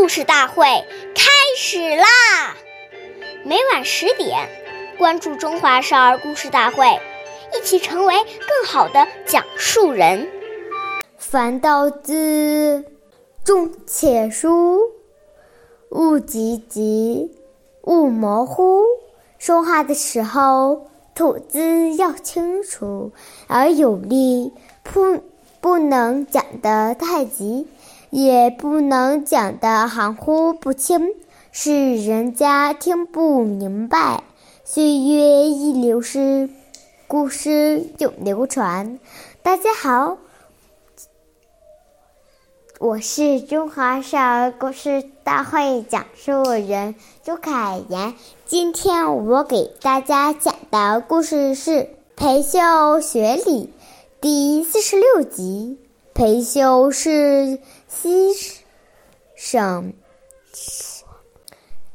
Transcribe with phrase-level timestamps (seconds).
[0.00, 0.64] 故事大会
[1.14, 2.56] 开始啦！
[3.44, 4.48] 每晚十点，
[4.96, 6.86] 关注《中华少儿故事大会》，
[7.54, 10.26] 一起成为更好的讲述人。
[11.18, 12.86] 凡道字，
[13.44, 14.80] 重且疏，
[15.90, 17.38] 勿急急，
[17.82, 18.82] 勿模糊。
[19.38, 23.12] 说话的时候，吐字要清楚
[23.48, 25.22] 而有力，不
[25.60, 27.68] 不能讲得太急。
[28.10, 31.14] 也不能讲得含糊不清，
[31.52, 34.24] 使人家听不明白。
[34.64, 36.50] 岁月易流逝，
[37.06, 38.98] 故事永流传。
[39.44, 40.18] 大家好，
[42.80, 48.14] 我是中华少儿故事大会讲述人周凯言。
[48.44, 51.70] 今天我给大家讲的故事是
[52.16, 53.66] 《裴秀学礼》
[54.20, 55.78] 第四十六集。
[56.12, 57.60] 裴秀是。
[57.92, 58.32] 西
[59.34, 59.92] 省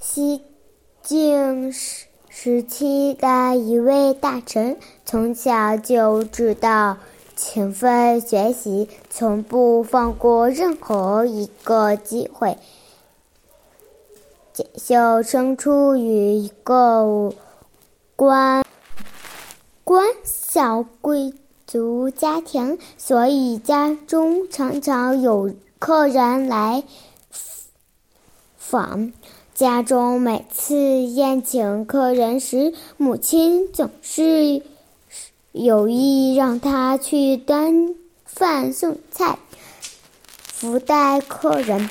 [0.00, 0.42] 西
[1.02, 6.96] 晋时时期的一位大臣，从小就知道
[7.36, 12.56] 勤奋学习，从不放过任何一个机会。
[14.54, 17.34] 简秀生出于一个
[18.16, 18.64] 官
[19.84, 21.34] 官小贵
[21.66, 25.54] 族家庭，所以家中常常有。
[25.84, 26.84] 客人来
[28.56, 29.12] 访，
[29.52, 34.62] 家中每次宴请客人时，母亲总是
[35.50, 39.40] 有意让他去端饭送菜，
[40.36, 41.90] 福待客人。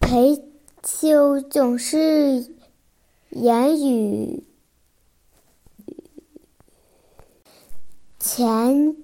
[0.00, 0.44] 裴
[0.84, 2.54] 秀总是
[3.30, 4.44] 言语。
[8.28, 8.96] 虔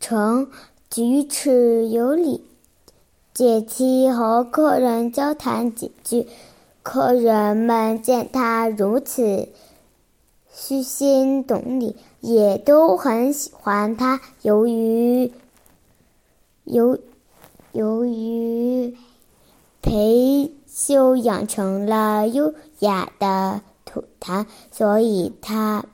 [0.00, 0.50] 诚，
[0.90, 2.42] 举止有礼，
[3.32, 6.26] 借机和客人交谈几句。
[6.82, 9.48] 客人们见他如此
[10.52, 14.20] 虚心懂礼，也都很喜欢他。
[14.42, 15.32] 由于
[16.64, 16.98] 由
[17.70, 18.96] 由于
[19.80, 25.84] 裴秀养成了优雅的吐痰，所以他。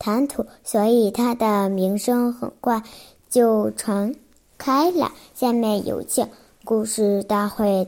[0.00, 2.82] 谈吐，所以他的名声很快
[3.28, 4.14] 就传
[4.56, 5.12] 开了。
[5.34, 6.26] 下面有请
[6.64, 7.86] 故事大会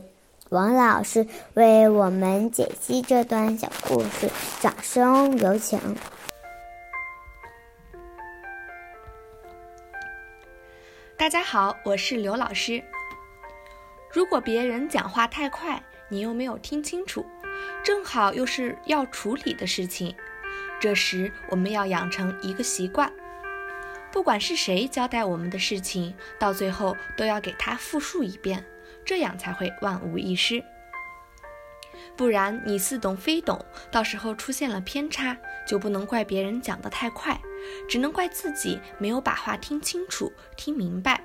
[0.49, 1.25] 王老师
[1.55, 4.29] 为我们解析这段小故事，
[4.61, 5.79] 掌声有请。
[11.17, 12.83] 大家好，我是刘老师。
[14.11, 17.25] 如果别人讲话太快，你又没有听清楚，
[17.83, 20.15] 正好又是要处理的事情。
[20.83, 23.09] 这时，我们要养成一个习惯，
[24.11, 28.65] 不管是谁交代我们的事情，到最后都要给他复述一遍，
[29.05, 30.61] 这样才会万无一失。
[32.17, 37.39] 不然你似懂非懂，到时候出现了偏差，就不能怪别人讲得太快，
[37.87, 41.23] 只能怪自己没有把话听清楚、听明白。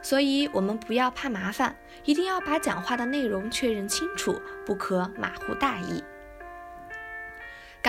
[0.00, 1.76] 所以，我们不要怕麻烦，
[2.06, 6.02] 一定要把讲话的内容确认清楚，不可马虎大意。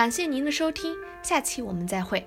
[0.02, 2.26] 感谢您的收听，下期我们再会。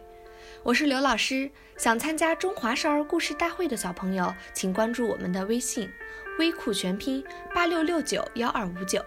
[0.64, 5.92] 我是刘老师，想参加中华少儿故事大会的小朋友，请关注我们的微信
[6.40, 7.22] “微酷全拼
[7.54, 9.04] 八六六九幺二五九”，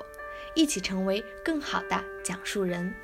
[0.54, 2.94] 一起成为更好的讲述人。